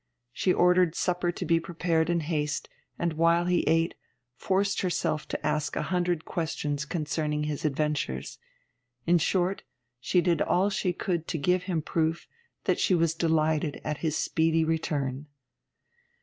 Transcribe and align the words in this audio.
She 0.33 0.51
ordered 0.51 0.95
supper 0.95 1.31
to 1.31 1.45
be 1.45 1.59
prepared 1.59 2.09
in 2.09 2.21
haste; 2.21 2.67
and 2.97 3.13
while 3.13 3.45
he 3.45 3.61
ate, 3.67 3.93
forced 4.35 4.81
herself 4.81 5.27
to 5.27 5.45
ask 5.45 5.75
a 5.75 5.83
hundred 5.93 6.25
questions 6.25 6.85
concerning 6.85 7.43
his 7.43 7.65
adventures. 7.65 8.39
In 9.05 9.19
short 9.19 9.61
she 9.99 10.19
did 10.19 10.41
all 10.41 10.71
she 10.71 10.91
could 10.91 11.27
to 11.27 11.37
give 11.37 11.65
him 11.69 11.83
proof 11.83 12.25
that 12.63 12.79
she 12.79 12.95
was 12.95 13.13
delighted 13.13 13.79
at 13.83 13.99
his 13.99 14.17
speedy 14.17 14.65
return. 14.65 15.27